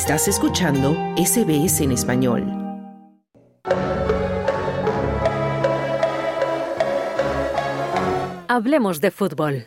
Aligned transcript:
Estás 0.00 0.28
escuchando 0.28 0.94
SBS 1.16 1.80
en 1.80 1.90
español. 1.90 2.44
Hablemos 8.46 9.00
de 9.00 9.10
fútbol. 9.10 9.66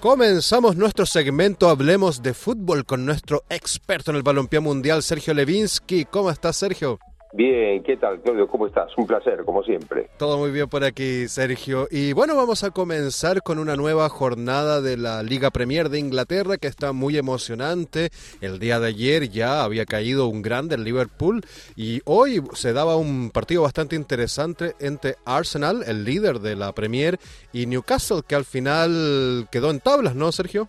Comenzamos 0.00 0.76
nuestro 0.76 1.04
segmento 1.04 1.68
Hablemos 1.68 2.22
de 2.22 2.32
fútbol 2.32 2.86
con 2.86 3.04
nuestro 3.04 3.44
experto 3.50 4.12
en 4.12 4.16
el 4.16 4.22
balompié 4.22 4.60
mundial, 4.60 5.02
Sergio 5.02 5.34
Levinsky. 5.34 6.06
¿Cómo 6.06 6.30
estás, 6.30 6.56
Sergio? 6.56 6.98
Bien, 7.34 7.82
¿qué 7.82 7.96
tal, 7.96 8.20
Claudio? 8.20 8.46
¿Cómo 8.46 8.66
estás? 8.66 8.90
Un 8.98 9.06
placer, 9.06 9.42
como 9.46 9.62
siempre. 9.62 10.10
Todo 10.18 10.36
muy 10.36 10.50
bien 10.50 10.68
por 10.68 10.84
aquí, 10.84 11.28
Sergio. 11.28 11.88
Y 11.90 12.12
bueno, 12.12 12.36
vamos 12.36 12.62
a 12.62 12.72
comenzar 12.72 13.42
con 13.42 13.58
una 13.58 13.74
nueva 13.74 14.10
jornada 14.10 14.82
de 14.82 14.98
la 14.98 15.22
Liga 15.22 15.50
Premier 15.50 15.88
de 15.88 15.98
Inglaterra 15.98 16.58
que 16.58 16.66
está 16.66 16.92
muy 16.92 17.16
emocionante. 17.16 18.10
El 18.42 18.58
día 18.58 18.80
de 18.80 18.88
ayer 18.88 19.30
ya 19.30 19.64
había 19.64 19.86
caído 19.86 20.26
un 20.26 20.42
grande 20.42 20.74
el 20.74 20.84
Liverpool 20.84 21.40
y 21.74 22.02
hoy 22.04 22.42
se 22.52 22.74
daba 22.74 22.96
un 22.96 23.30
partido 23.30 23.62
bastante 23.62 23.96
interesante 23.96 24.74
entre 24.78 25.16
Arsenal, 25.24 25.84
el 25.86 26.04
líder 26.04 26.40
de 26.40 26.54
la 26.54 26.72
Premier, 26.72 27.18
y 27.50 27.64
Newcastle, 27.64 28.20
que 28.28 28.34
al 28.34 28.44
final 28.44 29.48
quedó 29.50 29.70
en 29.70 29.80
tablas, 29.80 30.14
¿no, 30.14 30.32
Sergio? 30.32 30.68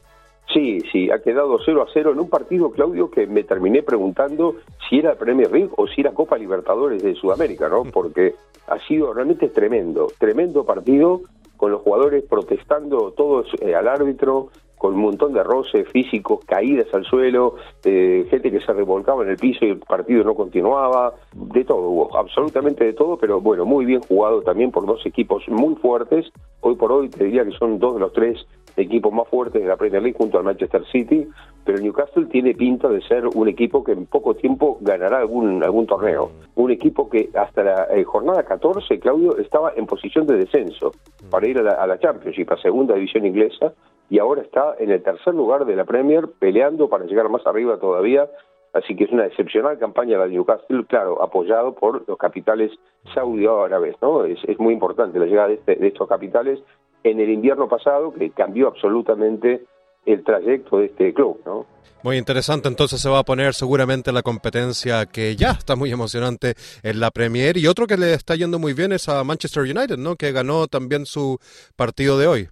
Sí, 0.52 0.82
sí, 0.92 1.10
ha 1.10 1.20
quedado 1.20 1.58
0 1.64 1.82
a 1.82 1.92
0 1.94 2.12
en 2.12 2.20
un 2.20 2.30
partido, 2.30 2.72
Claudio, 2.72 3.10
que 3.10 3.26
me 3.28 3.44
terminé 3.44 3.82
preguntando 3.82 4.56
si 4.88 5.00
era 5.00 5.16
Premier 5.16 5.52
League 5.52 5.72
o 5.78 5.88
si 5.88 6.02
era 6.02 6.12
Copa 6.12 6.38
Libertadores 6.38 7.02
de 7.02 7.16
Sudamérica, 7.16 7.70
¿no? 7.70 7.84
Porque 7.86 8.36
ha 8.68 8.78
sido 8.80 9.14
realmente 9.14 9.50
tremendo, 9.50 10.08
tremendo 10.20 10.66
partido, 10.66 11.22
con 11.58 11.72
los 11.72 11.82
jugadores 11.82 12.24
protestando 12.30 13.12
todos 13.12 13.48
eh, 13.62 13.74
al 13.74 13.88
árbitro, 13.88 14.50
con 14.78 14.96
un 14.96 15.02
montón 15.02 15.32
de 15.32 15.42
roces 15.44 15.88
físicos, 15.88 16.44
caídas 16.46 16.94
al 16.94 17.06
suelo, 17.06 17.56
eh, 17.86 18.28
gente 18.30 18.52
que 18.52 18.60
se 18.60 18.73
revolcaba 18.73 19.23
en 19.23 19.30
el 19.30 19.38
piso 19.38 19.64
y 19.64 19.70
el 19.70 19.80
partido 19.80 20.26
no 20.26 20.36
continuaba, 20.36 21.14
de 21.32 21.64
todo 21.64 22.14
absolutamente 22.17 22.84
de 22.84 22.92
todo, 22.92 23.16
pero 23.16 23.39
bueno, 23.39 23.64
muy 23.64 23.86
bien 23.86 24.02
jugado 24.02 24.42
también 24.42 24.72
por 24.72 24.86
dos 24.86 25.06
equipos 25.06 25.48
muy 25.48 25.76
fuertes. 25.76 26.30
Hoy 26.60 26.76
por 26.76 26.92
hoy 26.92 27.08
te 27.08 27.23
diría 27.23 27.45
que 27.45 27.52
son 27.52 27.80
dos 27.80 27.94
de 27.94 28.02
los 28.02 28.12
tres 28.12 28.45
equipos 28.78 29.14
más 29.14 29.28
fuertes 29.28 29.62
de 29.62 29.68
la 29.68 29.78
Premier 29.78 30.02
League 30.02 30.18
junto 30.18 30.38
al 30.38 30.44
Manchester 30.44 30.84
City, 30.92 31.28
pero 31.64 31.80
Newcastle 31.80 32.26
tiene 32.26 32.54
pinta 32.54 32.88
de 32.90 33.02
ser 33.02 33.28
un 33.28 33.48
equipo 33.48 33.84
que 33.84 33.94
en 33.94 34.06
poco 34.06 34.36
tiempo 34.36 34.78
ganará 34.82 35.20
algún 35.20 35.64
algún 35.64 35.86
torneo. 35.86 36.32
Un 36.56 36.72
equipo 36.72 37.10
que 37.10 37.30
hasta 37.36 37.64
la 37.64 37.88
eh, 37.92 38.04
jornada 38.04 38.44
14, 38.44 39.00
Claudio, 39.00 39.38
estaba 39.38 39.74
en 39.76 39.86
posición 39.86 40.26
de 40.28 40.38
descenso 40.38 40.92
para 41.30 41.48
ir 41.48 41.60
a 41.60 41.64
la, 41.64 41.72
a 41.74 41.88
la 41.88 42.00
Championship, 42.00 42.52
a 42.52 42.58
segunda 42.58 42.96
división 42.96 43.26
inglesa, 43.26 43.74
y 44.10 44.20
ahora 44.20 44.42
está 44.42 44.76
en 44.80 44.92
el 44.92 45.02
tercer 45.02 45.34
lugar 45.34 45.66
de 45.66 45.76
la 45.76 45.86
Premier 45.86 46.28
peleando 46.40 46.90
para 46.90 47.06
llegar 47.06 47.30
más 47.30 47.46
arriba 47.48 47.78
todavía. 47.78 48.28
Así 48.74 48.96
que 48.96 49.04
es 49.04 49.12
una 49.12 49.28
excepcional 49.28 49.78
campaña 49.78 50.18
la 50.18 50.26
de 50.26 50.32
Newcastle, 50.32 50.86
claro, 50.88 51.22
apoyado 51.22 51.76
por 51.76 52.08
los 52.08 52.18
capitales 52.18 52.72
saudí-árabes, 53.14 53.96
¿no? 54.02 54.26
Es, 54.26 54.40
es, 54.48 54.60
muy 54.60 54.74
importante 54.74 55.20
la 55.20 55.28
llegada 55.28 55.50
de, 55.50 55.54
este, 55.56 55.76
de 55.76 55.88
estos 55.88 56.08
capitales 56.08 56.60
en 57.04 57.20
el 57.20 57.30
invierno 57.30 57.68
pasado 57.68 58.14
que 58.14 58.32
cambió 58.32 58.68
absolutamente 58.68 59.66
el 60.06 60.23
trayecto 60.23 60.80
de 60.80 60.86
este 60.86 61.14
club, 61.14 61.42
¿no? 61.45 61.66
Muy 62.04 62.18
interesante, 62.18 62.68
entonces 62.68 63.00
se 63.00 63.08
va 63.08 63.20
a 63.20 63.23
poner 63.23 63.54
seguramente 63.54 64.12
la 64.12 64.23
competencia 64.23 65.06
que 65.06 65.38
ya 65.38 65.52
está 65.52 65.78
muy 65.78 65.90
emocionante 65.90 66.56
en 66.84 67.00
la 67.00 67.12
Premier 67.12 67.56
y 67.56 67.68
otro 67.68 67.88
que 67.88 67.95
le 67.95 68.14
está 68.14 68.36
yendo 68.36 68.60
muy 68.60 68.73
bien 68.73 68.92
es 68.92 69.08
a 69.08 69.23
Manchester 69.23 69.64
United, 69.64 69.98
¿no? 69.98 70.18
Que 70.18 70.34
ganó 70.34 70.68
también 70.68 71.06
su 71.06 71.40
partido 71.78 72.18
de 72.18 72.28
hoy. 72.28 72.50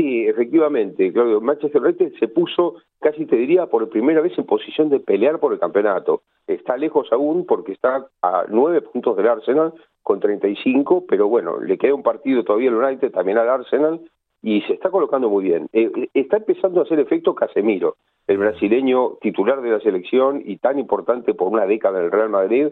Sí, 0.00 0.26
efectivamente, 0.26 1.12
Claudio. 1.12 1.42
Manchester 1.42 1.82
United 1.82 2.14
se 2.18 2.28
puso, 2.28 2.76
casi 3.00 3.26
te 3.26 3.36
diría, 3.36 3.66
por 3.66 3.86
primera 3.90 4.22
vez 4.22 4.32
en 4.38 4.46
posición 4.46 4.88
de 4.88 4.98
pelear 4.98 5.38
por 5.38 5.52
el 5.52 5.58
campeonato. 5.58 6.22
Está 6.46 6.78
lejos 6.78 7.12
aún 7.12 7.44
porque 7.44 7.72
está 7.72 8.06
a 8.22 8.46
nueve 8.48 8.80
puntos 8.80 9.14
del 9.18 9.28
Arsenal 9.28 9.74
con 10.02 10.18
35, 10.18 11.04
pero 11.06 11.28
bueno, 11.28 11.60
le 11.60 11.76
queda 11.76 11.94
un 11.94 12.02
partido 12.02 12.42
todavía 12.44 12.70
al 12.70 12.76
United, 12.76 13.10
también 13.10 13.36
al 13.36 13.50
Arsenal, 13.50 14.00
y 14.40 14.62
se 14.62 14.72
está 14.72 14.88
colocando 14.90 15.28
muy 15.28 15.44
bien. 15.44 15.68
Eh, 15.74 16.08
está 16.14 16.38
empezando 16.38 16.80
a 16.80 16.84
hacer 16.84 16.98
efecto 16.98 17.34
Casemiro, 17.34 17.96
el 18.26 18.38
brasileño 18.38 19.18
titular 19.20 19.60
de 19.60 19.68
la 19.68 19.80
selección 19.80 20.42
y 20.42 20.56
tan 20.56 20.78
importante 20.78 21.34
por 21.34 21.48
una 21.48 21.66
década 21.66 21.98
en 21.98 22.06
el 22.06 22.10
Real 22.10 22.30
Madrid, 22.30 22.68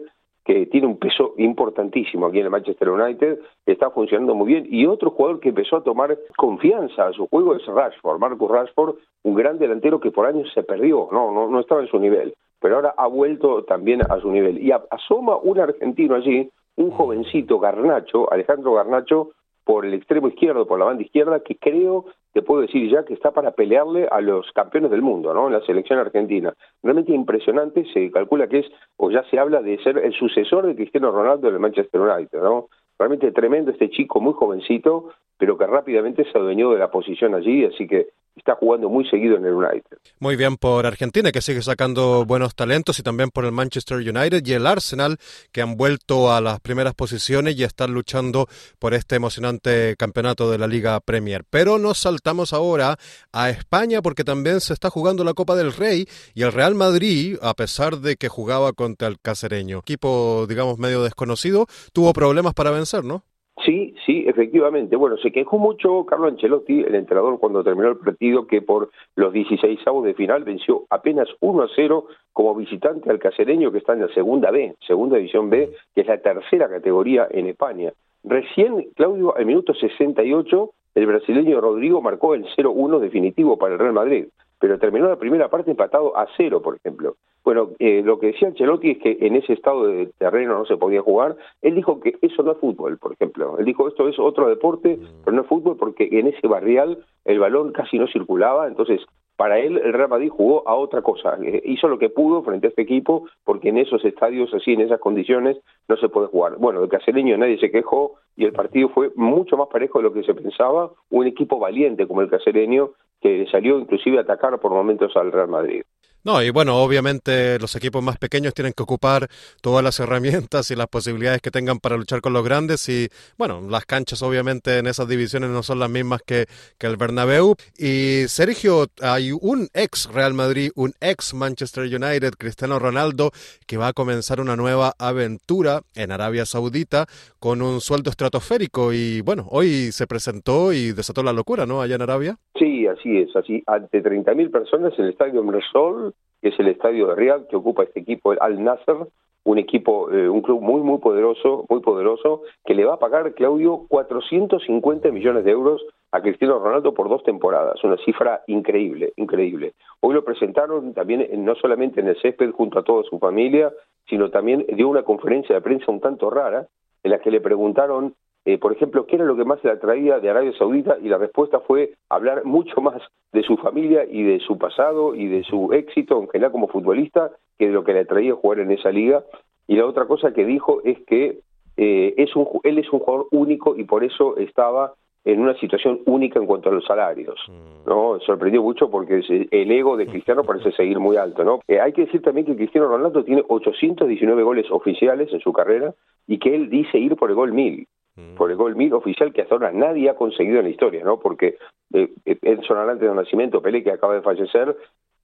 que 0.49 0.65
tiene 0.65 0.87
un 0.87 0.97
peso 0.97 1.35
importantísimo 1.37 2.25
aquí 2.25 2.39
en 2.39 2.45
el 2.45 2.49
Manchester 2.49 2.89
United, 2.89 3.37
está 3.67 3.91
funcionando 3.91 4.33
muy 4.33 4.47
bien. 4.47 4.67
Y 4.67 4.87
otro 4.87 5.11
jugador 5.11 5.39
que 5.39 5.49
empezó 5.49 5.75
a 5.75 5.83
tomar 5.83 6.17
confianza 6.37 7.05
a 7.05 7.13
su 7.13 7.27
juego 7.27 7.55
es 7.55 7.63
Rashford, 7.67 8.17
Marcus 8.17 8.49
Rashford, 8.49 8.95
un 9.21 9.35
gran 9.35 9.59
delantero 9.59 9.99
que 9.99 10.09
por 10.09 10.25
años 10.25 10.51
se 10.55 10.63
perdió, 10.63 11.07
no, 11.11 11.31
no, 11.31 11.47
no 11.47 11.59
estaba 11.59 11.81
en 11.81 11.87
su 11.87 11.99
nivel, 11.99 12.33
pero 12.59 12.77
ahora 12.77 12.95
ha 12.97 13.05
vuelto 13.05 13.63
también 13.65 14.01
a 14.01 14.19
su 14.21 14.31
nivel. 14.31 14.57
Y 14.57 14.71
asoma 14.71 15.37
un 15.37 15.59
argentino 15.59 16.15
allí, 16.15 16.49
un 16.77 16.89
jovencito 16.89 17.59
Garnacho, 17.59 18.33
Alejandro 18.33 18.73
Garnacho, 18.73 19.29
por 19.69 19.85
el 19.85 19.93
extremo 19.93 20.29
izquierdo, 20.29 20.65
por 20.65 20.79
la 20.79 20.85
banda 20.85 21.03
izquierda, 21.03 21.41
que 21.41 21.55
creo, 21.55 22.05
te 22.33 22.41
puedo 22.41 22.61
decir 22.61 22.89
ya, 22.89 23.05
que 23.05 23.13
está 23.13 23.29
para 23.29 23.51
pelearle 23.51 24.07
a 24.09 24.19
los 24.19 24.51
campeones 24.51 24.89
del 24.89 25.03
mundo, 25.03 25.31
¿no? 25.31 25.45
En 25.45 25.53
la 25.53 25.61
selección 25.61 25.99
argentina. 25.99 26.55
Realmente 26.81 27.13
impresionante, 27.13 27.85
se 27.93 28.09
calcula 28.09 28.47
que 28.47 28.61
es, 28.61 28.65
o 28.97 29.11
ya 29.11 29.21
se 29.29 29.37
habla 29.37 29.61
de 29.61 29.77
ser 29.83 29.99
el 29.99 30.11
sucesor 30.13 30.65
de 30.65 30.75
Cristiano 30.75 31.11
Ronaldo 31.11 31.49
en 31.49 31.53
el 31.53 31.59
Manchester 31.59 32.01
United, 32.01 32.41
¿no? 32.41 32.69
Realmente 32.97 33.31
tremendo 33.31 33.69
este 33.69 33.91
chico, 33.91 34.19
muy 34.19 34.33
jovencito, 34.33 35.11
pero 35.39 35.57
que 35.57 35.65
rápidamente 35.65 36.25
se 36.29 36.37
adueñó 36.37 36.71
de 36.71 36.79
la 36.79 36.91
posición 36.91 37.33
allí, 37.33 37.63
así 37.63 37.87
que 37.87 38.09
está 38.35 38.55
jugando 38.55 38.89
muy 38.89 39.07
seguido 39.09 39.37
en 39.37 39.45
el 39.45 39.53
United. 39.53 39.97
Muy 40.19 40.35
bien 40.35 40.57
por 40.57 40.85
Argentina, 40.85 41.31
que 41.31 41.41
sigue 41.41 41.61
sacando 41.61 42.25
buenos 42.25 42.55
talentos, 42.55 42.99
y 42.99 43.03
también 43.03 43.29
por 43.29 43.45
el 43.45 43.53
Manchester 43.53 43.97
United 43.97 44.45
y 44.45 44.53
el 44.53 44.67
Arsenal, 44.67 45.17
que 45.53 45.61
han 45.61 45.77
vuelto 45.77 46.33
a 46.33 46.41
las 46.41 46.59
primeras 46.59 46.93
posiciones 46.93 47.57
y 47.57 47.63
están 47.63 47.93
luchando 47.93 48.47
por 48.79 48.93
este 48.93 49.15
emocionante 49.15 49.95
campeonato 49.97 50.51
de 50.51 50.57
la 50.57 50.67
Liga 50.67 50.99
Premier. 50.99 51.45
Pero 51.49 51.79
nos 51.79 51.99
saltamos 51.99 52.51
ahora 52.51 52.97
a 53.31 53.49
España, 53.49 54.01
porque 54.01 54.25
también 54.25 54.59
se 54.59 54.73
está 54.73 54.89
jugando 54.89 55.23
la 55.23 55.33
Copa 55.33 55.55
del 55.55 55.71
Rey, 55.71 56.05
y 56.33 56.43
el 56.43 56.51
Real 56.51 56.75
Madrid, 56.75 57.37
a 57.41 57.53
pesar 57.53 57.97
de 57.99 58.17
que 58.17 58.27
jugaba 58.27 58.73
contra 58.73 59.07
el 59.07 59.21
Cacereño, 59.21 59.79
equipo, 59.79 60.45
digamos, 60.49 60.79
medio 60.79 61.01
desconocido, 61.01 61.65
tuvo 61.93 62.11
problemas 62.11 62.53
para 62.53 62.71
vencer, 62.71 63.05
¿no? 63.05 63.23
Sí, 63.65 63.88
sí, 64.09 64.23
efectivamente. 64.27 64.95
Bueno, 64.95 65.17
se 65.17 65.31
quejó 65.31 65.59
mucho 65.59 66.03
Carlo 66.05 66.27
Ancelotti, 66.27 66.79
el 66.79 66.95
entrenador, 66.95 67.39
cuando 67.39 67.63
terminó 67.63 67.89
el 67.89 67.97
partido, 67.97 68.47
que 68.47 68.63
por 68.63 68.89
los 69.15 69.31
16 69.31 69.79
avos 69.85 70.03
de 70.03 70.15
final 70.15 70.43
venció 70.43 70.85
apenas 70.89 71.27
1 71.41 71.61
a 71.61 71.67
0 71.75 72.05
como 72.33 72.55
visitante 72.55 73.11
al 73.11 73.19
casereño 73.19 73.71
que 73.71 73.77
está 73.77 73.93
en 73.93 74.01
la 74.01 74.07
segunda 74.07 74.49
B, 74.49 74.75
segunda 74.87 75.17
división 75.17 75.51
B, 75.51 75.69
que 75.93 76.01
es 76.01 76.07
la 76.07 76.17
tercera 76.17 76.67
categoría 76.67 77.27
en 77.29 77.45
España. 77.47 77.93
Recién, 78.23 78.89
Claudio, 78.95 79.37
al 79.37 79.45
minuto 79.45 79.75
68, 79.75 80.71
el 80.95 81.05
brasileño 81.05 81.61
Rodrigo 81.61 82.01
marcó 82.01 82.33
el 82.33 82.45
0-1 82.57 82.99
definitivo 82.99 83.57
para 83.57 83.73
el 83.73 83.79
Real 83.79 83.93
Madrid, 83.93 84.25
pero 84.59 84.77
terminó 84.77 85.07
la 85.07 85.15
primera 85.15 85.49
parte 85.49 85.71
empatado 85.71 86.15
a 86.17 86.27
cero, 86.37 86.61
por 86.61 86.75
ejemplo. 86.75 87.15
Bueno, 87.43 87.69
eh, 87.79 88.01
lo 88.03 88.19
que 88.19 88.27
decía 88.27 88.49
Ancelotti 88.49 88.91
es 88.91 88.97
que 88.99 89.17
en 89.21 89.35
ese 89.35 89.53
estado 89.53 89.87
de 89.87 90.07
terreno 90.17 90.57
no 90.57 90.65
se 90.65 90.77
podía 90.77 91.01
jugar. 91.01 91.37
Él 91.61 91.75
dijo 91.75 91.99
que 91.99 92.17
eso 92.21 92.43
no 92.43 92.51
es 92.51 92.57
fútbol, 92.57 92.97
por 92.97 93.13
ejemplo. 93.13 93.57
Él 93.57 93.65
dijo 93.65 93.87
esto 93.87 94.07
es 94.07 94.19
otro 94.19 94.49
deporte, 94.49 94.99
pero 95.23 95.35
no 95.35 95.43
es 95.43 95.47
fútbol 95.47 95.77
porque 95.77 96.09
en 96.11 96.27
ese 96.27 96.47
barrial 96.47 96.99
el 97.25 97.39
balón 97.39 97.71
casi 97.71 97.97
no 97.97 98.07
circulaba. 98.07 98.67
Entonces, 98.67 99.01
para 99.39 99.57
él 99.57 99.77
el 99.77 99.93
Real 99.93 100.09
Madrid 100.09 100.29
jugó 100.29 100.67
a 100.67 100.75
otra 100.75 101.01
cosa. 101.01 101.37
Eh, 101.41 101.61
hizo 101.63 101.87
lo 101.87 101.97
que 101.97 102.09
pudo 102.09 102.43
frente 102.43 102.67
a 102.67 102.69
este 102.71 102.81
equipo 102.81 103.29
porque 103.45 103.69
en 103.69 103.77
esos 103.77 104.03
estadios 104.03 104.53
así, 104.53 104.73
en 104.73 104.81
esas 104.81 104.99
condiciones, 104.99 105.57
no 105.87 105.95
se 105.95 106.09
puede 106.09 106.27
jugar. 106.27 106.57
Bueno, 106.57 106.83
el 106.83 106.89
casereño 106.89 107.37
nadie 107.37 107.57
se 107.57 107.71
quejó 107.71 108.15
y 108.35 108.43
el 108.43 108.51
partido 108.51 108.89
fue 108.89 109.11
mucho 109.15 109.55
más 109.55 109.69
parejo 109.69 109.99
de 109.99 110.03
lo 110.03 110.13
que 110.13 110.23
se 110.23 110.33
pensaba. 110.33 110.91
Un 111.09 111.25
equipo 111.25 111.57
valiente 111.57 112.05
como 112.05 112.21
el 112.21 112.29
casereño 112.29 112.91
que 113.21 113.45
salió 113.51 113.79
inclusive 113.79 114.17
a 114.17 114.21
atacar 114.21 114.59
por 114.59 114.71
momentos 114.71 115.15
al 115.15 115.31
Real 115.31 115.47
Madrid. 115.47 115.83
No, 116.23 116.43
y 116.43 116.49
bueno, 116.49 116.75
obviamente 116.77 117.57
los 117.59 117.75
equipos 117.75 118.03
más 118.03 118.17
pequeños 118.17 118.53
tienen 118.53 118.73
que 118.73 118.83
ocupar 118.83 119.29
todas 119.61 119.83
las 119.83 119.99
herramientas 119.99 120.69
y 120.69 120.75
las 120.75 120.87
posibilidades 120.87 121.41
que 121.41 121.49
tengan 121.49 121.79
para 121.79 121.95
luchar 121.95 122.19
con 122.19 122.33
los 122.33 122.43
grandes 122.43 122.89
y 122.89 123.07
bueno, 123.37 123.61
las 123.69 123.85
canchas 123.85 124.21
obviamente 124.21 124.79
en 124.79 124.87
esas 124.87 125.07
divisiones 125.07 125.49
no 125.49 125.63
son 125.63 125.79
las 125.79 125.89
mismas 125.89 126.21
que, 126.25 126.45
que 126.77 126.87
el 126.87 126.97
Bernabéu. 126.97 127.55
Y 127.77 128.27
Sergio, 128.27 128.87
hay 129.01 129.31
un 129.31 129.69
ex 129.73 130.09
Real 130.11 130.33
Madrid, 130.33 130.71
un 130.75 130.93
ex 130.99 131.33
Manchester 131.33 131.83
United, 131.83 132.33
Cristiano 132.37 132.79
Ronaldo, 132.79 133.31
que 133.65 133.77
va 133.77 133.87
a 133.87 133.93
comenzar 133.93 134.41
una 134.41 134.55
nueva 134.55 134.93
aventura 134.99 135.81
en 135.95 136.11
Arabia 136.11 136.45
Saudita 136.45 137.05
con 137.39 137.61
un 137.61 137.79
sueldo 137.79 138.09
estratosférico 138.09 138.91
y 138.91 139.21
bueno, 139.21 139.47
hoy 139.49 139.91
se 139.91 140.07
presentó 140.07 140.73
y 140.73 140.91
desató 140.91 141.23
la 141.23 141.33
locura, 141.33 141.65
¿no? 141.65 141.81
Allá 141.81 141.95
en 141.95 142.01
Arabia. 142.01 142.37
Sí, 142.57 142.87
así 142.87 143.17
es, 143.19 143.33
así, 143.35 143.63
ante 143.67 144.03
30.000 144.03 144.51
personas 144.51 144.93
el 144.97 145.09
estadio 145.09 145.43
Mresol, 145.43 146.08
que 146.41 146.49
es 146.49 146.59
el 146.59 146.67
estadio 146.67 147.07
de 147.07 147.15
Riyadh 147.15 147.47
que 147.47 147.55
ocupa 147.55 147.83
este 147.83 147.99
equipo, 147.99 148.33
el 148.33 148.39
Al 148.41 148.63
Nasser, 148.63 148.97
un 149.43 149.57
equipo, 149.57 150.11
eh, 150.11 150.29
un 150.29 150.41
club 150.41 150.61
muy, 150.61 150.81
muy 150.81 150.99
poderoso, 150.99 151.65
muy 151.69 151.79
poderoso, 151.79 152.43
que 152.65 152.75
le 152.75 152.85
va 152.85 152.95
a 152.95 152.99
pagar, 152.99 153.33
Claudio, 153.33 153.85
450 153.87 155.11
millones 155.11 155.43
de 155.43 155.51
euros 155.51 155.81
a 156.11 156.21
Cristiano 156.21 156.59
Ronaldo 156.59 156.93
por 156.93 157.09
dos 157.09 157.23
temporadas, 157.23 157.83
una 157.83 157.97
cifra 157.97 158.41
increíble, 158.47 159.13
increíble. 159.15 159.73
Hoy 160.01 160.13
lo 160.13 160.23
presentaron 160.23 160.93
también 160.93 161.27
no 161.45 161.55
solamente 161.55 162.01
en 162.01 162.07
el 162.07 162.21
césped 162.21 162.51
junto 162.51 162.79
a 162.79 162.83
toda 162.83 163.03
su 163.03 163.19
familia, 163.19 163.71
sino 164.07 164.29
también 164.29 164.65
dio 164.69 164.87
una 164.87 165.03
conferencia 165.03 165.55
de 165.55 165.61
prensa 165.61 165.91
un 165.91 165.99
tanto 165.99 166.29
rara 166.29 166.67
en 167.03 167.11
la 167.11 167.19
que 167.19 167.31
le 167.31 167.41
preguntaron, 167.41 168.15
eh, 168.49 168.57
por 168.57 168.73
ejemplo, 168.73 169.05
qué 169.05 169.15
era 169.15 169.25
lo 169.25 169.35
que 169.35 169.45
más 169.45 169.63
le 169.63 169.69
atraía 169.69 170.19
de 170.19 170.27
Arabia 170.27 170.51
Saudita 170.57 170.97
y 170.99 171.07
la 171.07 171.19
respuesta 171.19 171.59
fue 171.59 171.93
hablar 172.09 172.45
mucho 172.45 172.81
más 172.81 172.99
de 173.31 173.43
su 173.43 173.57
familia 173.57 174.05
y 174.09 174.23
de 174.23 174.39
su 174.39 174.57
pasado 174.57 175.13
y 175.13 175.27
de 175.27 175.43
su 175.43 175.71
éxito 175.71 176.19
en 176.19 176.27
general 176.29 176.51
como 176.51 176.67
futbolista 176.67 177.29
que 177.59 177.67
de 177.67 177.73
lo 177.73 177.83
que 177.83 177.93
le 177.93 177.99
atraía 177.99 178.33
jugar 178.33 178.57
en 178.57 178.71
esa 178.71 178.89
liga. 178.89 179.23
Y 179.67 179.75
la 179.75 179.85
otra 179.85 180.07
cosa 180.07 180.33
que 180.33 180.45
dijo 180.45 180.81
es 180.83 180.97
que 181.05 181.41
eh, 181.77 182.15
es 182.17 182.35
un, 182.35 182.47
él 182.63 182.79
es 182.79 182.91
un 182.91 183.01
jugador 183.01 183.27
único 183.29 183.75
y 183.75 183.83
por 183.83 184.03
eso 184.03 184.35
estaba 184.37 184.93
en 185.25 185.41
una 185.41 185.53
situación 185.59 185.99
única 186.07 186.39
en 186.39 186.47
cuanto 186.47 186.69
a 186.69 186.71
los 186.71 186.85
salarios. 186.85 187.39
Mm. 187.47 187.87
¿no? 187.87 188.19
Sorprendió 188.21 188.63
mucho 188.63 188.89
porque 188.89 189.21
el 189.51 189.71
ego 189.71 189.95
de 189.95 190.07
Cristiano 190.07 190.43
parece 190.43 190.71
seguir 190.71 190.99
muy 190.99 191.17
alto. 191.17 191.43
¿no? 191.43 191.59
Eh, 191.67 191.79
hay 191.79 191.93
que 191.93 192.05
decir 192.05 192.23
también 192.23 192.47
que 192.47 192.55
Cristiano 192.55 192.87
Ronaldo 192.87 193.23
tiene 193.23 193.43
819 193.47 194.41
goles 194.41 194.65
oficiales 194.71 195.31
en 195.31 195.39
su 195.39 195.53
carrera 195.53 195.93
y 196.25 196.39
que 196.39 196.55
él 196.55 196.71
dice 196.71 196.97
ir 196.97 197.15
por 197.15 197.29
el 197.29 197.35
gol 197.35 197.53
1000 197.53 197.81
mm. 197.81 197.98
Por 198.37 198.51
el 198.51 198.57
gol 198.57 198.75
mil 198.75 198.93
oficial 198.93 199.33
que 199.33 199.41
hasta 199.41 199.55
ahora 199.55 199.71
nadie 199.71 200.09
ha 200.09 200.15
conseguido 200.15 200.59
en 200.59 200.65
la 200.65 200.69
historia, 200.69 201.03
¿no? 201.03 201.19
Porque 201.19 201.57
eh, 201.93 202.09
Edson 202.25 202.77
Arantes 202.77 203.09
de 203.09 203.15
Nacimiento, 203.15 203.61
Pelé, 203.61 203.83
que 203.83 203.91
acaba 203.91 204.15
de 204.15 204.21
fallecer, 204.21 204.75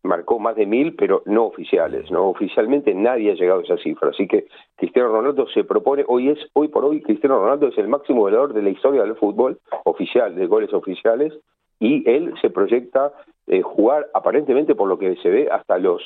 marcó 0.03 0.39
más 0.39 0.55
de 0.55 0.65
mil, 0.65 0.95
pero 0.95 1.23
no 1.25 1.45
oficiales, 1.45 2.09
¿no? 2.11 2.29
Oficialmente 2.29 2.93
nadie 2.93 3.31
ha 3.31 3.35
llegado 3.35 3.61
a 3.61 3.63
esa 3.63 3.77
cifra, 3.77 4.09
así 4.09 4.27
que 4.27 4.45
Cristiano 4.75 5.09
Ronaldo 5.09 5.47
se 5.47 5.63
propone, 5.63 6.03
hoy 6.07 6.29
es, 6.29 6.39
hoy 6.53 6.67
por 6.67 6.85
hoy 6.85 7.01
Cristiano 7.01 7.39
Ronaldo 7.39 7.67
es 7.67 7.77
el 7.77 7.87
máximo 7.87 8.21
goleador 8.21 8.53
de 8.53 8.61
la 8.61 8.69
historia 8.69 9.03
del 9.03 9.15
fútbol 9.15 9.59
oficial, 9.83 10.35
de 10.35 10.45
goles 10.47 10.73
oficiales, 10.73 11.33
y 11.79 12.09
él 12.09 12.33
se 12.41 12.49
proyecta 12.49 13.11
eh, 13.47 13.61
jugar 13.61 14.07
aparentemente 14.13 14.75
por 14.75 14.87
lo 14.87 14.97
que 14.97 15.15
se 15.17 15.29
ve 15.29 15.47
hasta 15.51 15.77
los 15.77 16.01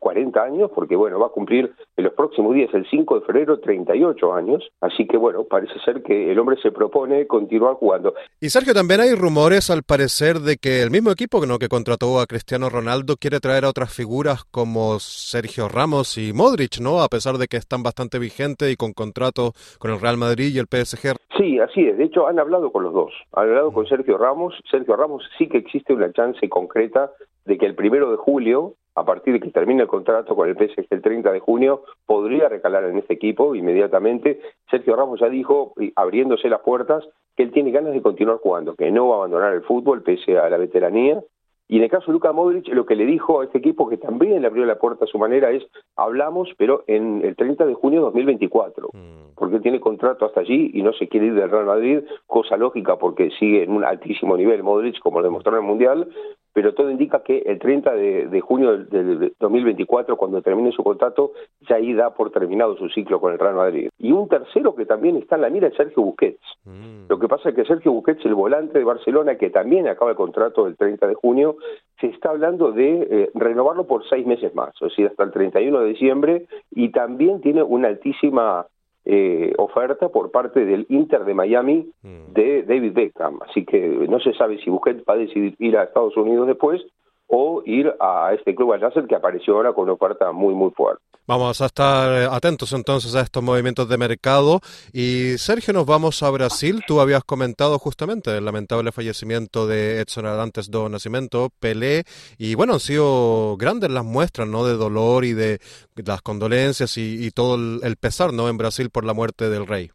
40 0.00 0.38
eh, 0.38 0.42
años, 0.42 0.70
porque 0.74 0.96
bueno, 0.96 1.18
va 1.18 1.26
a 1.26 1.30
cumplir 1.30 1.72
en 1.96 2.04
los 2.04 2.12
próximos 2.12 2.54
días, 2.54 2.72
el 2.74 2.86
5 2.88 3.20
de 3.20 3.26
febrero, 3.26 3.58
38 3.58 4.32
años, 4.32 4.62
así 4.80 5.06
que 5.06 5.16
bueno, 5.16 5.44
parece 5.44 5.78
ser 5.84 6.02
que 6.02 6.30
el 6.30 6.38
hombre 6.38 6.56
se 6.62 6.70
propone 6.70 7.26
continuar 7.26 7.74
jugando. 7.74 8.14
Y 8.40 8.50
Sergio, 8.50 8.74
también 8.74 9.00
hay 9.00 9.14
rumores 9.14 9.70
al 9.70 9.82
parecer 9.82 10.40
de 10.40 10.56
que 10.56 10.82
el 10.82 10.90
mismo 10.90 11.10
equipo 11.10 11.44
¿no? 11.44 11.58
que 11.58 11.68
contrató 11.68 12.20
a 12.20 12.26
Cristiano 12.26 12.68
Ronaldo 12.68 13.16
quiere 13.16 13.40
traer 13.40 13.64
a 13.64 13.70
otras 13.70 13.92
figuras 13.92 14.44
como 14.44 14.98
Sergio 15.00 15.68
Ramos 15.68 16.18
y 16.18 16.32
Modric, 16.32 16.80
¿no? 16.80 17.02
A 17.02 17.08
pesar 17.08 17.38
de 17.38 17.46
que 17.48 17.56
están 17.56 17.82
bastante 17.82 18.18
vigentes 18.18 18.70
y 18.70 18.76
con 18.76 18.92
contrato 18.92 19.52
con 19.78 19.90
el 19.90 20.00
Real 20.00 20.16
Madrid 20.16 20.54
y 20.54 20.58
el 20.58 20.66
PSG. 20.66 21.16
Sí, 21.36 21.58
así 21.58 21.86
es. 21.86 21.98
De 21.98 22.04
hecho, 22.04 22.26
han 22.26 22.38
hablado 22.38 22.72
con 22.72 22.82
los 22.82 22.94
dos. 22.94 23.12
Han 23.32 23.48
hablado 23.48 23.72
con 23.72 23.86
Sergio 23.86 24.16
Ramos. 24.16 24.54
Sergio 24.70 24.96
Ramos 24.96 25.28
sí 25.36 25.48
que 25.48 25.58
existe 25.58 25.92
una 25.92 26.12
chance 26.12 26.48
concreta 26.48 27.10
de 27.44 27.58
que 27.58 27.66
el 27.66 27.74
primero 27.74 28.10
de 28.10 28.16
julio, 28.16 28.74
a 28.94 29.04
partir 29.04 29.34
de 29.34 29.40
que 29.40 29.50
termine 29.50 29.82
el 29.82 29.88
contrato 29.88 30.34
con 30.34 30.48
el 30.48 30.56
PSG 30.56 30.86
el 30.90 31.02
30 31.02 31.32
de 31.32 31.40
junio, 31.40 31.82
podría 32.06 32.48
recalar 32.48 32.84
en 32.84 32.98
este 32.98 33.14
equipo 33.14 33.54
inmediatamente. 33.54 34.40
Sergio 34.70 34.96
Ramos 34.96 35.20
ya 35.20 35.28
dijo, 35.28 35.74
abriéndose 35.94 36.48
las 36.48 36.60
puertas, 36.60 37.04
que 37.36 37.42
él 37.42 37.52
tiene 37.52 37.70
ganas 37.70 37.92
de 37.92 38.00
continuar 38.00 38.38
jugando, 38.38 38.74
que 38.74 38.90
no 38.90 39.08
va 39.08 39.16
a 39.16 39.18
abandonar 39.18 39.52
el 39.52 39.62
fútbol 39.62 40.02
pese 40.02 40.38
a 40.38 40.48
la 40.48 40.56
veteranía. 40.56 41.22
Y 41.68 41.78
en 41.78 41.82
el 41.82 41.90
caso 41.90 42.06
de 42.06 42.12
Luka 42.12 42.32
Modric, 42.32 42.68
lo 42.68 42.86
que 42.86 42.94
le 42.94 43.06
dijo 43.06 43.40
a 43.40 43.44
este 43.44 43.58
equipo, 43.58 43.88
que 43.88 43.96
también 43.96 44.40
le 44.40 44.46
abrió 44.46 44.64
la 44.64 44.78
puerta 44.78 45.04
a 45.04 45.08
su 45.08 45.18
manera, 45.18 45.50
es 45.50 45.66
hablamos, 45.96 46.48
pero 46.56 46.84
en 46.86 47.24
el 47.24 47.34
30 47.34 47.66
de 47.66 47.74
junio 47.74 48.00
de 48.00 48.04
2024, 48.04 48.90
mm. 48.92 49.34
porque 49.34 49.58
tiene 49.60 49.80
contrato 49.80 50.26
hasta 50.26 50.40
allí 50.40 50.70
y 50.74 50.82
no 50.82 50.92
se 50.92 51.08
quiere 51.08 51.26
ir 51.26 51.34
del 51.34 51.50
Real 51.50 51.66
Madrid, 51.66 52.00
cosa 52.26 52.56
lógica 52.56 52.96
porque 52.96 53.30
sigue 53.38 53.64
en 53.64 53.72
un 53.72 53.84
altísimo 53.84 54.36
nivel 54.36 54.62
Modric, 54.62 55.00
como 55.00 55.20
lo 55.20 55.24
demostró 55.24 55.52
en 55.52 55.58
el 55.58 55.66
Mundial, 55.66 56.08
pero 56.56 56.72
todo 56.72 56.90
indica 56.90 57.22
que 57.22 57.42
el 57.44 57.58
30 57.58 57.92
de, 57.92 58.40
junio 58.40 58.78
del, 58.78 59.34
2024, 59.38 60.16
cuando 60.16 60.40
termine 60.40 60.72
su 60.72 60.82
contrato, 60.82 61.32
ya 61.68 61.76
ahí 61.76 61.92
da 61.92 62.14
por 62.14 62.30
terminado 62.30 62.78
su 62.78 62.88
ciclo 62.88 63.20
con 63.20 63.34
el 63.34 63.38
Real 63.38 63.56
Madrid. 63.56 63.90
Y 63.98 64.12
un 64.12 64.26
tercero 64.26 64.74
que 64.74 64.86
también 64.86 65.16
está 65.16 65.36
en 65.36 65.42
la 65.42 65.50
mira 65.50 65.68
es 65.68 65.76
Sergio 65.76 66.02
Busquets. 66.02 66.40
Mm. 66.64 67.08
Lo 67.10 67.18
que 67.18 67.28
pasa 67.28 67.50
es 67.50 67.54
que 67.54 67.66
Sergio 67.66 67.92
Busquets, 67.92 68.24
el 68.24 68.34
volante 68.34 68.78
de 68.78 68.86
Barcelona, 68.86 69.34
que 69.34 69.50
también 69.50 69.86
acaba 69.86 70.12
el 70.12 70.16
contrato 70.16 70.66
el 70.66 70.78
30 70.78 71.06
de 71.06 71.14
junio, 71.14 71.56
se 72.00 72.06
está 72.06 72.30
hablando 72.30 72.72
de 72.72 73.02
eh, 73.02 73.30
renovarlo 73.34 73.86
por 73.86 74.08
seis 74.08 74.26
meses 74.26 74.54
más, 74.54 74.70
es 74.76 74.88
decir, 74.88 75.08
hasta 75.08 75.24
el 75.24 75.32
31 75.32 75.78
de 75.80 75.88
diciembre, 75.88 76.46
y 76.70 76.88
también 76.88 77.42
tiene 77.42 77.64
una 77.64 77.88
altísima 77.88 78.66
eh, 79.06 79.52
oferta 79.56 80.08
por 80.08 80.32
parte 80.32 80.64
del 80.64 80.84
Inter 80.88 81.24
de 81.24 81.32
Miami 81.32 81.88
mm. 82.02 82.32
de 82.32 82.64
David 82.64 82.92
Beckham. 82.92 83.38
Así 83.48 83.64
que 83.64 83.78
no 84.08 84.18
se 84.18 84.32
sabe 84.34 84.58
si 84.58 84.68
Busquets 84.68 85.04
va 85.08 85.14
a 85.14 85.18
decidir 85.18 85.54
ir 85.60 85.76
a 85.76 85.84
Estados 85.84 86.16
Unidos 86.16 86.48
después 86.48 86.84
o 87.28 87.62
ir 87.64 87.92
a 88.00 88.32
este 88.34 88.54
club 88.54 88.72
al 88.72 88.80
Nasser 88.80 89.06
que 89.06 89.14
apareció 89.14 89.56
ahora 89.56 89.72
con 89.72 89.84
una 89.84 89.94
oferta 89.94 90.32
muy 90.32 90.54
muy 90.54 90.70
fuerte. 90.70 91.02
Vamos 91.28 91.60
a 91.60 91.66
estar 91.66 92.32
atentos 92.32 92.72
entonces 92.72 93.16
a 93.16 93.22
estos 93.22 93.42
movimientos 93.42 93.88
de 93.88 93.98
mercado. 93.98 94.60
Y 94.92 95.38
Sergio, 95.38 95.74
nos 95.74 95.84
vamos 95.84 96.22
a 96.22 96.30
Brasil. 96.30 96.82
Tú 96.86 97.00
habías 97.00 97.24
comentado 97.24 97.80
justamente 97.80 98.36
el 98.36 98.44
lamentable 98.44 98.92
fallecimiento 98.92 99.66
de 99.66 100.00
Edson 100.00 100.26
Arantes 100.26 100.70
do 100.70 100.88
Nascimento, 100.88 101.48
Pelé, 101.58 102.04
y 102.38 102.54
bueno, 102.54 102.74
han 102.74 102.80
sido 102.80 103.56
grandes 103.56 103.90
las 103.90 104.04
muestras 104.04 104.46
¿no? 104.46 104.64
de 104.64 104.74
dolor 104.74 105.24
y 105.24 105.32
de 105.32 105.58
las 105.96 106.22
condolencias 106.22 106.96
y, 106.96 107.28
todo 107.32 107.56
el, 107.56 107.96
pesar 107.96 108.32
¿no? 108.32 108.48
en 108.48 108.56
Brasil 108.56 108.90
por 108.90 109.04
la 109.04 109.12
muerte 109.12 109.50
del 109.50 109.66
rey. 109.66 109.90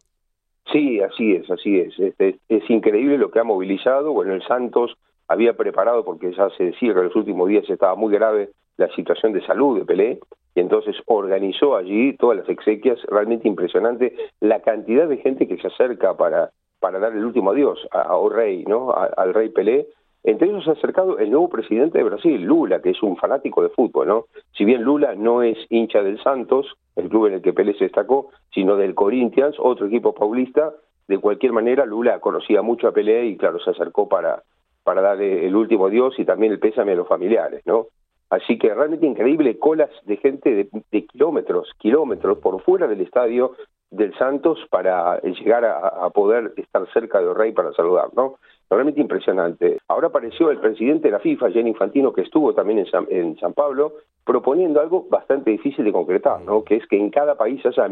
Sí, 0.70 1.00
así 1.00 1.32
es, 1.32 1.50
así 1.50 1.78
es. 1.78 1.98
Es, 1.98 2.36
es 2.50 2.70
increíble 2.70 3.16
lo 3.16 3.30
que 3.30 3.38
ha 3.38 3.44
movilizado. 3.44 4.12
Bueno, 4.12 4.34
el 4.34 4.42
Santos 4.42 4.98
había 5.32 5.54
preparado, 5.54 6.04
porque 6.04 6.32
ya 6.32 6.50
se 6.50 6.64
decía 6.64 6.92
que 6.92 7.00
en 7.00 7.06
los 7.06 7.16
últimos 7.16 7.48
días 7.48 7.68
estaba 7.68 7.94
muy 7.94 8.12
grave 8.12 8.50
la 8.76 8.88
situación 8.94 9.32
de 9.32 9.44
salud 9.46 9.78
de 9.78 9.84
Pelé, 9.84 10.20
y 10.54 10.60
entonces 10.60 10.94
organizó 11.06 11.76
allí 11.76 12.14
todas 12.18 12.36
las 12.36 12.48
exequias, 12.48 13.00
realmente 13.08 13.48
impresionante 13.48 14.14
la 14.40 14.60
cantidad 14.60 15.08
de 15.08 15.16
gente 15.16 15.48
que 15.48 15.56
se 15.56 15.68
acerca 15.68 16.14
para, 16.16 16.50
para 16.80 16.98
dar 16.98 17.12
el 17.12 17.24
último 17.24 17.50
adiós 17.50 17.78
a, 17.90 18.14
rey, 18.30 18.64
¿no? 18.66 18.92
al 18.92 19.32
rey 19.32 19.48
Pelé. 19.48 19.86
Entre 20.24 20.48
ellos 20.48 20.64
se 20.64 20.70
ha 20.70 20.74
acercado 20.74 21.18
el 21.18 21.30
nuevo 21.30 21.48
presidente 21.48 21.98
de 21.98 22.04
Brasil, 22.04 22.40
Lula, 22.42 22.80
que 22.80 22.90
es 22.90 23.02
un 23.02 23.16
fanático 23.16 23.62
de 23.62 23.70
fútbol, 23.70 24.06
¿no? 24.06 24.26
Si 24.56 24.64
bien 24.64 24.82
Lula 24.82 25.16
no 25.16 25.42
es 25.42 25.58
hincha 25.68 26.02
del 26.02 26.22
Santos, 26.22 26.76
el 26.94 27.08
club 27.08 27.26
en 27.26 27.34
el 27.34 27.42
que 27.42 27.52
Pelé 27.52 27.74
se 27.74 27.84
destacó, 27.84 28.28
sino 28.54 28.76
del 28.76 28.94
Corinthians, 28.94 29.56
otro 29.58 29.86
equipo 29.86 30.14
paulista, 30.14 30.74
de 31.08 31.18
cualquier 31.18 31.52
manera 31.52 31.86
Lula 31.86 32.20
conocía 32.20 32.62
mucho 32.62 32.86
a 32.86 32.92
Pelé 32.92 33.26
y 33.26 33.36
claro, 33.36 33.58
se 33.58 33.70
acercó 33.70 34.08
para, 34.08 34.44
para 34.84 35.00
dar 35.00 35.20
el 35.20 35.54
último 35.54 35.86
adiós 35.86 36.18
y 36.18 36.24
también 36.24 36.52
el 36.52 36.58
pésame 36.58 36.92
a 36.92 36.96
los 36.96 37.08
familiares, 37.08 37.62
¿no? 37.66 37.86
Así 38.32 38.58
que 38.58 38.72
realmente 38.72 39.04
increíble, 39.04 39.58
colas 39.58 39.90
de 40.06 40.16
gente 40.16 40.70
de, 40.90 41.06
kilómetros, 41.06 41.70
kilómetros 41.76 42.38
por 42.38 42.62
fuera 42.62 42.88
del 42.88 43.02
estadio 43.02 43.52
del 43.90 44.16
Santos 44.16 44.58
para 44.70 45.20
llegar 45.20 45.66
a, 45.66 46.08
poder 46.08 46.54
estar 46.56 46.90
cerca 46.94 47.20
del 47.20 47.34
rey 47.34 47.52
para 47.52 47.74
saludar, 47.74 48.08
¿no? 48.16 48.36
Realmente 48.70 49.02
impresionante. 49.02 49.76
Ahora 49.86 50.06
apareció 50.06 50.50
el 50.50 50.56
presidente 50.60 51.08
de 51.08 51.12
la 51.12 51.18
FIFA, 51.18 51.50
Jenny 51.50 51.68
Infantino, 51.68 52.14
que 52.14 52.22
estuvo 52.22 52.54
también 52.54 52.86
en 53.10 53.36
San, 53.38 53.52
Pablo, 53.52 53.96
proponiendo 54.24 54.80
algo 54.80 55.06
bastante 55.10 55.50
difícil 55.50 55.84
de 55.84 55.92
concretar, 55.92 56.40
¿no? 56.40 56.64
Que 56.64 56.76
es 56.76 56.86
que 56.86 56.96
en 56.96 57.10
cada 57.10 57.34
país 57.36 57.60
haya 57.66 57.86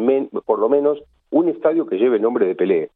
por 0.47 0.59
lo 0.59 0.70
menos 0.70 1.02
un 1.30 1.50
estadio 1.50 1.85
que 1.85 1.99
lleve 1.99 2.16
el 2.16 2.23
nombre 2.23 2.47
de 2.47 2.54
Pelé. 2.54 2.90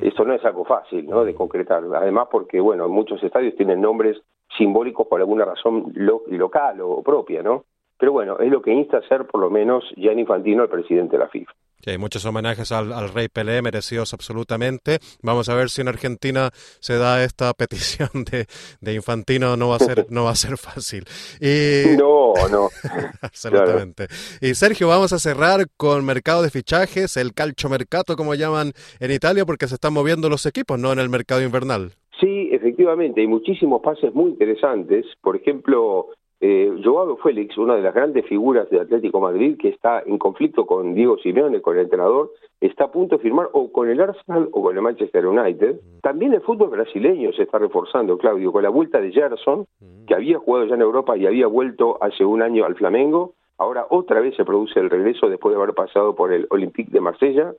Esto 0.00 0.24
no 0.24 0.34
es 0.34 0.44
algo 0.44 0.64
fácil, 0.64 1.06
¿no? 1.08 1.24
De 1.24 1.34
concretar. 1.34 1.82
Además, 1.94 2.28
porque, 2.30 2.60
bueno, 2.60 2.88
muchos 2.88 3.22
estadios 3.22 3.54
tienen 3.56 3.80
nombres 3.80 4.20
simbólicos 4.56 5.06
por 5.06 5.20
alguna 5.20 5.44
razón 5.44 5.92
local 5.94 6.80
o 6.80 7.02
propia, 7.02 7.42
¿no? 7.42 7.64
Pero 7.98 8.12
bueno, 8.12 8.38
es 8.38 8.50
lo 8.50 8.62
que 8.62 8.72
insta 8.72 8.96
a 8.96 9.00
hacer 9.00 9.26
por 9.26 9.40
lo 9.40 9.50
menos 9.50 9.84
Gianni 9.96 10.22
Infantino, 10.22 10.62
el 10.62 10.70
presidente 10.70 11.16
de 11.16 11.24
la 11.24 11.28
FIFA. 11.28 11.52
Hay 11.86 11.98
muchos 11.98 12.24
homenajes 12.24 12.72
al, 12.72 13.08
rey 13.10 13.28
Pelé, 13.28 13.62
merecidos 13.62 14.12
absolutamente. 14.12 14.98
Vamos 15.22 15.48
a 15.48 15.54
ver 15.54 15.70
si 15.70 15.80
en 15.80 15.88
Argentina 15.88 16.50
se 16.80 16.96
da 16.98 17.22
esta 17.24 17.52
petición 17.58 18.24
de, 18.30 18.46
de 18.80 18.94
Infantino, 18.94 19.56
no 19.56 19.68
va 19.68 19.76
a 19.76 19.80
ser, 19.80 20.06
no 20.10 20.24
va 20.24 20.30
a 20.30 20.36
ser 20.36 20.56
fácil. 20.56 21.04
Y... 21.40 21.96
No, 22.00 22.34
no. 22.50 22.68
absolutamente. 23.20 24.06
Y 24.40 24.54
Sergio, 24.54 24.88
vamos 24.88 25.12
a 25.12 25.18
cerrar 25.18 25.66
con 25.76 26.04
mercado 26.04 26.42
de 26.42 26.50
fichajes, 26.50 27.16
el 27.16 27.34
calchomercato, 27.34 28.16
como 28.16 28.34
llaman 28.34 28.72
en 29.00 29.10
Italia, 29.10 29.44
porque 29.44 29.68
se 29.68 29.74
están 29.74 29.92
moviendo 29.92 30.28
los 30.28 30.46
equipos, 30.46 30.78
¿no? 30.78 30.92
En 30.92 30.98
el 30.98 31.08
mercado 31.08 31.42
invernal. 31.42 31.92
Sí, 32.20 32.50
efectivamente, 32.52 33.22
hay 33.22 33.26
muchísimos 33.26 33.80
pases 33.82 34.14
muy 34.14 34.30
interesantes. 34.30 35.06
Por 35.22 35.36
ejemplo, 35.36 36.08
eh, 36.42 36.80
Joao 36.82 37.16
Félix, 37.18 37.58
una 37.58 37.74
de 37.74 37.82
las 37.82 37.94
grandes 37.94 38.24
figuras 38.26 38.68
de 38.70 38.80
Atlético 38.80 39.20
Madrid, 39.20 39.58
que 39.58 39.68
está 39.68 40.02
en 40.06 40.16
conflicto 40.16 40.64
con 40.64 40.94
Diego 40.94 41.18
Simeone, 41.18 41.60
con 41.60 41.76
el 41.76 41.84
entrenador, 41.84 42.30
está 42.60 42.84
a 42.84 42.90
punto 42.90 43.16
de 43.16 43.22
firmar 43.22 43.50
o 43.52 43.70
con 43.70 43.90
el 43.90 44.00
Arsenal 44.00 44.48
o 44.52 44.62
con 44.62 44.74
el 44.74 44.82
Manchester 44.82 45.26
United. 45.26 45.80
También 46.02 46.32
el 46.32 46.40
fútbol 46.40 46.70
brasileño 46.70 47.32
se 47.34 47.42
está 47.42 47.58
reforzando, 47.58 48.16
Claudio, 48.16 48.52
con 48.52 48.62
la 48.62 48.70
vuelta 48.70 49.00
de 49.00 49.12
Gerson, 49.12 49.66
que 50.06 50.14
había 50.14 50.38
jugado 50.38 50.66
ya 50.66 50.76
en 50.76 50.82
Europa 50.82 51.16
y 51.16 51.26
había 51.26 51.46
vuelto 51.46 52.02
hace 52.02 52.24
un 52.24 52.40
año 52.40 52.64
al 52.64 52.74
Flamengo. 52.74 53.34
Ahora 53.58 53.86
otra 53.90 54.20
vez 54.20 54.34
se 54.36 54.44
produce 54.46 54.80
el 54.80 54.88
regreso 54.88 55.28
después 55.28 55.54
de 55.54 55.60
haber 55.60 55.74
pasado 55.74 56.14
por 56.14 56.32
el 56.32 56.46
Olympique 56.48 56.90
de 56.90 57.02
Marsella. 57.02 57.52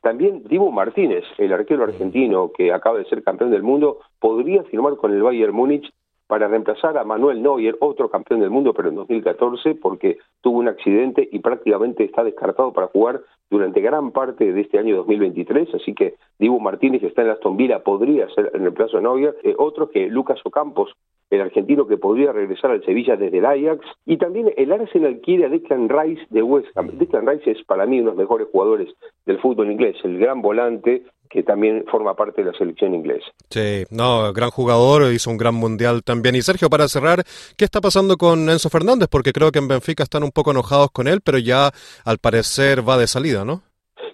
También 0.00 0.42
Dibu 0.48 0.72
Martínez, 0.72 1.24
el 1.38 1.52
arquero 1.52 1.84
argentino 1.84 2.50
que 2.52 2.72
acaba 2.72 2.98
de 2.98 3.04
ser 3.04 3.22
campeón 3.22 3.52
del 3.52 3.62
mundo, 3.62 4.00
podría 4.18 4.64
firmar 4.64 4.96
con 4.96 5.12
el 5.12 5.22
Bayern 5.22 5.54
Múnich 5.54 5.88
para 6.26 6.48
reemplazar 6.48 6.96
a 6.96 7.04
Manuel 7.04 7.42
Neuer, 7.42 7.76
otro 7.80 8.08
campeón 8.08 8.40
del 8.40 8.50
mundo, 8.50 8.72
pero 8.72 8.88
en 8.88 8.94
2014, 8.94 9.74
porque 9.74 10.18
tuvo 10.40 10.58
un 10.58 10.68
accidente 10.68 11.28
y 11.30 11.40
prácticamente 11.40 12.04
está 12.04 12.24
descartado 12.24 12.72
para 12.72 12.88
jugar 12.88 13.20
durante 13.50 13.80
gran 13.80 14.10
parte 14.10 14.52
de 14.52 14.60
este 14.60 14.78
año 14.78 14.96
2023, 14.96 15.74
así 15.74 15.94
que 15.94 16.14
Dibu 16.38 16.58
Martínez, 16.60 17.00
que 17.00 17.08
está 17.08 17.22
en 17.22 17.30
Aston 17.30 17.56
Villa, 17.56 17.80
podría 17.80 18.28
ser 18.30 18.50
en 18.54 18.62
reemplazo 18.62 18.96
de 18.96 19.02
Neuer, 19.02 19.36
eh, 19.42 19.54
otro 19.58 19.90
que 19.90 20.08
Lucas 20.08 20.40
Ocampos, 20.44 20.92
el 21.30 21.40
argentino 21.40 21.86
que 21.86 21.96
podría 21.96 22.32
regresar 22.32 22.70
al 22.70 22.84
Sevilla 22.84 23.16
desde 23.16 23.38
el 23.38 23.46
Ajax, 23.46 23.86
y 24.06 24.16
también 24.16 24.52
el 24.56 24.72
Arsenal 24.72 25.20
quiere 25.20 25.46
a 25.46 25.48
Declan 25.48 25.88
Rice 25.88 26.26
de 26.30 26.42
West 26.42 26.68
Ham. 26.76 26.98
Declan 26.98 27.26
Rice 27.26 27.50
es 27.50 27.62
para 27.64 27.86
mí 27.86 28.00
uno 28.00 28.10
de 28.10 28.16
los 28.16 28.24
mejores 28.24 28.48
jugadores 28.50 28.94
del 29.26 29.38
fútbol 29.40 29.70
inglés, 29.70 29.96
el 30.04 30.18
gran 30.18 30.42
volante 30.42 31.02
que 31.30 31.42
también 31.42 31.84
forma 31.90 32.14
parte 32.14 32.42
de 32.42 32.52
la 32.52 32.58
selección 32.58 32.94
inglesa. 32.94 33.26
Sí, 33.50 33.84
no, 33.90 34.32
gran 34.32 34.50
jugador, 34.50 35.12
hizo 35.12 35.30
un 35.30 35.36
gran 35.36 35.54
mundial 35.54 36.02
también. 36.04 36.34
Y 36.34 36.42
Sergio, 36.42 36.70
para 36.70 36.88
cerrar, 36.88 37.24
¿qué 37.56 37.64
está 37.64 37.80
pasando 37.80 38.16
con 38.16 38.48
Enzo 38.48 38.70
Fernández? 38.70 39.08
Porque 39.10 39.32
creo 39.32 39.50
que 39.50 39.58
en 39.58 39.68
Benfica 39.68 40.02
están 40.02 40.22
un 40.22 40.30
poco 40.30 40.52
enojados 40.52 40.90
con 40.90 41.08
él, 41.08 41.20
pero 41.24 41.38
ya 41.38 41.70
al 42.04 42.18
parecer 42.18 42.88
va 42.88 42.98
de 42.98 43.06
salida, 43.06 43.44
¿no? 43.44 43.62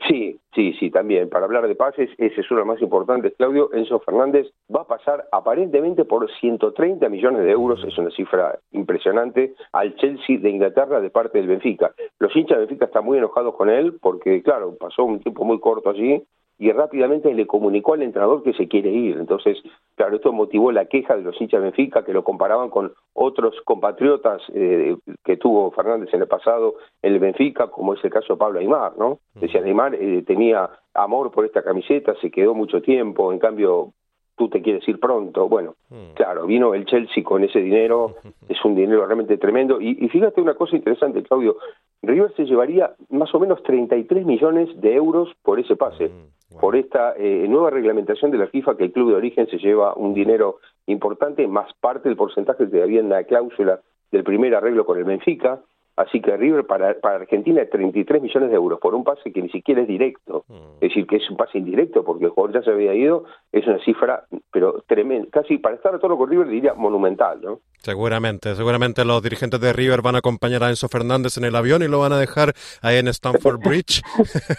Sí, 0.08 0.40
sí, 0.54 0.72
sí, 0.80 0.90
también. 0.90 1.28
Para 1.28 1.44
hablar 1.44 1.68
de 1.68 1.74
pases, 1.74 2.10
ese 2.18 2.40
es 2.40 2.50
uno 2.50 2.60
de 2.60 2.66
los 2.66 2.74
más 2.74 2.82
importantes, 2.82 3.34
Claudio. 3.36 3.70
Enzo 3.72 4.00
Fernández 4.00 4.46
va 4.74 4.82
a 4.82 4.86
pasar 4.86 5.26
aparentemente 5.30 6.04
por 6.04 6.30
130 6.40 7.08
millones 7.08 7.44
de 7.44 7.50
euros, 7.50 7.82
es 7.84 7.96
una 7.98 8.10
cifra 8.10 8.58
impresionante, 8.72 9.54
al 9.72 9.94
Chelsea 9.96 10.38
de 10.38 10.50
Inglaterra 10.50 11.00
de 11.00 11.10
parte 11.10 11.38
del 11.38 11.48
Benfica. 11.48 11.92
Los 12.18 12.34
hinchas 12.34 12.58
de 12.58 12.66
Benfica 12.66 12.86
están 12.86 13.04
muy 13.04 13.18
enojados 13.18 13.54
con 13.54 13.68
él 13.68 13.98
porque, 14.00 14.42
claro, 14.42 14.76
pasó 14.78 15.04
un 15.04 15.20
tiempo 15.20 15.44
muy 15.44 15.60
corto 15.60 15.90
allí 15.90 16.24
y 16.60 16.70
rápidamente 16.72 17.32
le 17.32 17.46
comunicó 17.46 17.94
al 17.94 18.02
entrenador 18.02 18.42
que 18.42 18.52
se 18.52 18.68
quiere 18.68 18.90
ir. 18.90 19.16
Entonces, 19.16 19.56
claro, 19.96 20.16
esto 20.16 20.30
motivó 20.30 20.70
la 20.70 20.84
queja 20.84 21.16
de 21.16 21.22
los 21.22 21.40
hinchas 21.40 21.58
de 21.58 21.70
Benfica 21.70 22.04
que 22.04 22.12
lo 22.12 22.22
comparaban 22.22 22.68
con 22.68 22.92
otros 23.14 23.54
compatriotas 23.64 24.42
eh, 24.52 24.94
que 25.24 25.38
tuvo 25.38 25.70
Fernández 25.70 26.12
en 26.12 26.20
el 26.20 26.28
pasado 26.28 26.74
en 27.00 27.14
el 27.14 27.18
Benfica, 27.18 27.68
como 27.68 27.94
es 27.94 28.04
el 28.04 28.10
caso 28.10 28.34
de 28.34 28.38
Pablo 28.38 28.60
Aymar, 28.60 28.92
¿no? 28.98 29.20
Decía, 29.36 29.62
Aymar 29.62 29.94
eh, 29.94 30.22
tenía 30.26 30.68
amor 30.92 31.30
por 31.30 31.46
esta 31.46 31.62
camiseta, 31.62 32.14
se 32.20 32.30
quedó 32.30 32.52
mucho 32.54 32.82
tiempo, 32.82 33.32
en 33.32 33.38
cambio 33.38 33.94
tú 34.40 34.48
te 34.48 34.62
quieres 34.62 34.88
ir 34.88 34.98
pronto. 34.98 35.50
Bueno, 35.50 35.74
claro, 36.14 36.46
vino 36.46 36.72
el 36.72 36.86
Chelsea 36.86 37.22
con 37.22 37.44
ese 37.44 37.58
dinero, 37.58 38.14
es 38.48 38.64
un 38.64 38.74
dinero 38.74 39.04
realmente 39.04 39.36
tremendo. 39.36 39.78
Y, 39.78 40.02
y 40.02 40.08
fíjate 40.08 40.40
una 40.40 40.54
cosa 40.54 40.76
interesante, 40.76 41.22
Claudio, 41.22 41.58
River 42.00 42.32
se 42.34 42.46
llevaría 42.46 42.94
más 43.10 43.34
o 43.34 43.38
menos 43.38 43.62
33 43.62 44.24
millones 44.24 44.68
de 44.80 44.94
euros 44.94 45.28
por 45.42 45.60
ese 45.60 45.76
pase 45.76 46.10
por 46.58 46.74
esta 46.74 47.14
eh, 47.16 47.46
nueva 47.48 47.70
reglamentación 47.70 48.32
de 48.32 48.38
la 48.38 48.48
FIFA 48.48 48.76
que 48.76 48.84
el 48.84 48.92
club 48.92 49.10
de 49.10 49.16
origen 49.16 49.46
se 49.46 49.58
lleva 49.58 49.94
un 49.94 50.14
dinero 50.14 50.56
importante, 50.86 51.46
más 51.46 51.72
parte 51.74 52.08
del 52.08 52.16
porcentaje 52.16 52.68
que 52.68 52.82
había 52.82 52.98
en 52.98 53.08
la 53.08 53.22
cláusula 53.22 53.80
del 54.10 54.24
primer 54.24 54.56
arreglo 54.56 54.84
con 54.84 54.98
el 54.98 55.04
Benfica, 55.04 55.60
Así 56.00 56.22
que 56.22 56.34
River 56.34 56.64
para, 56.66 56.94
para 56.94 57.16
Argentina 57.16 57.60
es 57.60 57.68
33 57.68 58.22
millones 58.22 58.48
de 58.48 58.56
euros 58.56 58.80
por 58.80 58.94
un 58.94 59.04
pase 59.04 59.32
que 59.32 59.42
ni 59.42 59.50
siquiera 59.50 59.82
es 59.82 59.88
directo. 59.88 60.44
Mm. 60.48 60.54
Es 60.76 60.80
decir, 60.80 61.06
que 61.06 61.16
es 61.16 61.30
un 61.30 61.36
pase 61.36 61.58
indirecto 61.58 62.04
porque 62.04 62.24
el 62.24 62.30
jugador 62.30 62.54
ya 62.54 62.62
se 62.62 62.70
había 62.70 62.94
ido. 62.94 63.24
Es 63.52 63.66
una 63.66 63.82
cifra, 63.84 64.24
pero 64.52 64.84
tremenda. 64.86 65.28
Casi 65.32 65.58
para 65.58 65.76
estar 65.76 65.94
a 65.94 65.98
todo 65.98 66.16
con 66.16 66.30
River 66.30 66.48
diría 66.48 66.74
monumental, 66.74 67.40
¿no? 67.42 67.60
Seguramente, 67.82 68.54
seguramente 68.54 69.06
los 69.06 69.22
dirigentes 69.22 69.58
de 69.58 69.72
River 69.72 70.02
van 70.02 70.14
a 70.14 70.18
acompañar 70.18 70.62
a 70.62 70.68
Enzo 70.68 70.88
Fernández 70.88 71.38
en 71.38 71.44
el 71.44 71.56
avión 71.56 71.82
y 71.82 71.88
lo 71.88 71.98
van 71.98 72.12
a 72.12 72.18
dejar 72.18 72.52
ahí 72.82 72.98
en 72.98 73.08
Stamford 73.08 73.58
Bridge. 73.64 74.02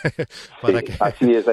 para 0.61 0.81
que... 0.81 0.93
Así 0.99 1.31
es, 1.31 1.45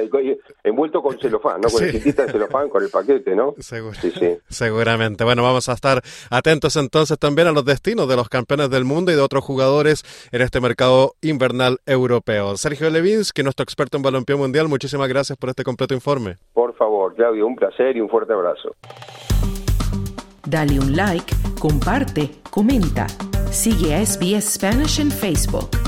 envuelto 0.65 1.03
con 1.03 1.19
celofán, 1.19 1.61
¿no? 1.61 1.69
Con 1.69 1.85
el 1.85 1.93
de 1.93 2.13
celofán, 2.13 2.71
con 2.71 2.83
el 2.83 2.89
paquete, 2.89 3.37
¿no? 3.37 3.55
sí, 3.59 3.77
sí. 4.19 4.39
Seguramente. 4.49 5.25
Bueno, 5.25 5.43
vamos 5.43 5.69
a 5.69 5.75
estar 5.75 6.03
atentos 6.31 6.77
entonces 6.77 7.19
también 7.19 7.49
a 7.49 7.53
los 7.53 7.65
destinos 7.65 8.09
de 8.09 8.17
los 8.17 8.29
campeones 8.31 8.71
del 8.71 8.85
mundo 8.85 9.13
y 9.13 9.15
de 9.15 9.21
otros 9.21 9.45
jugadores 9.45 10.05
en 10.33 10.41
este 10.41 10.61
mercado 10.61 11.15
invernal 11.21 11.79
europeo. 11.85 12.57
Sergio 12.57 12.89
Levinsky, 12.89 13.43
nuestro 13.43 13.65
experto 13.65 13.99
en 13.99 14.03
balompié 14.03 14.37
mundial, 14.37 14.69
muchísimas 14.69 15.09
gracias 15.09 15.37
por 15.37 15.51
este 15.51 15.65
completo 15.65 15.93
informe. 15.93 16.39
Por 16.55 16.75
favor, 16.75 17.15
Claudio, 17.29 17.47
un 17.47 17.57
placer 17.57 17.95
y 17.95 18.01
un 18.01 18.09
fuerte 18.09 18.33
abrazo. 18.33 18.75
Dale 20.47 20.79
un 20.81 20.97
like, 20.97 21.35
comparte, 21.61 22.31
comenta. 22.51 23.07
Sigue 23.51 23.95
a 23.95 24.05
SBS 24.05 24.55
Spanish 24.55 24.99
en 24.99 25.11
Facebook. 25.11 25.88